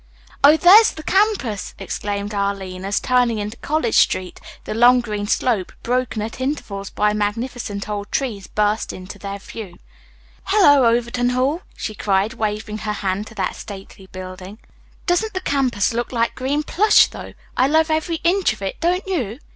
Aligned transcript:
"Oh, 0.43 0.57
there's 0.57 0.93
the 0.93 1.03
campus!" 1.03 1.75
exclaimed 1.77 2.33
Arline 2.33 2.85
as, 2.85 2.99
turning 2.99 3.37
into 3.37 3.55
College 3.57 3.93
Street, 3.93 4.39
the 4.63 4.73
long 4.73 4.99
green 4.99 5.27
slope, 5.27 5.71
broken 5.83 6.23
at 6.23 6.41
intervals 6.41 6.89
by 6.89 7.13
magnificent 7.13 7.87
old 7.87 8.11
trees, 8.11 8.47
burst 8.47 8.91
upon 8.93 9.05
their 9.05 9.37
view. 9.37 9.77
"Hello, 10.45 10.87
Overton 10.87 11.29
Hall!" 11.29 11.61
she 11.77 11.93
cried, 11.93 12.33
waving 12.33 12.79
her 12.79 12.93
hand 12.93 13.27
to 13.27 13.35
that 13.35 13.55
stately 13.55 14.07
building. 14.07 14.57
"Doesn't 15.05 15.35
the 15.35 15.39
campus 15.39 15.93
look 15.93 16.11
like 16.11 16.33
green 16.33 16.63
plush, 16.63 17.05
though! 17.05 17.33
I 17.55 17.67
love 17.67 17.91
every 17.91 18.15
inch 18.23 18.53
of 18.53 18.63
it, 18.63 18.79
don't 18.79 19.07
you?" 19.07 19.37